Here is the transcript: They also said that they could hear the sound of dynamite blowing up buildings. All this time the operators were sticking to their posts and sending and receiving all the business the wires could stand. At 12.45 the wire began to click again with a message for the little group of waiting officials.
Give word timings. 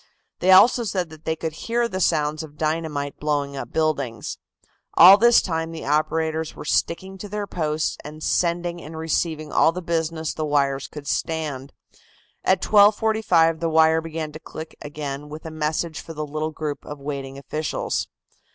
They 0.39 0.49
also 0.49 0.83
said 0.83 1.11
that 1.11 1.25
they 1.25 1.35
could 1.35 1.53
hear 1.53 1.87
the 1.87 1.99
sound 1.99 2.41
of 2.41 2.57
dynamite 2.57 3.19
blowing 3.19 3.55
up 3.55 3.71
buildings. 3.71 4.39
All 4.95 5.15
this 5.15 5.43
time 5.43 5.71
the 5.71 5.85
operators 5.85 6.55
were 6.55 6.65
sticking 6.65 7.19
to 7.19 7.29
their 7.29 7.45
posts 7.45 7.97
and 8.03 8.23
sending 8.23 8.81
and 8.81 8.97
receiving 8.97 9.51
all 9.51 9.71
the 9.71 9.79
business 9.83 10.33
the 10.33 10.43
wires 10.43 10.87
could 10.87 11.05
stand. 11.07 11.71
At 12.43 12.63
12.45 12.63 13.59
the 13.59 13.69
wire 13.69 14.01
began 14.01 14.31
to 14.31 14.39
click 14.39 14.75
again 14.81 15.29
with 15.29 15.45
a 15.45 15.51
message 15.51 15.99
for 16.01 16.15
the 16.15 16.25
little 16.25 16.49
group 16.49 16.83
of 16.83 16.97
waiting 16.99 17.37
officials. 17.37 18.07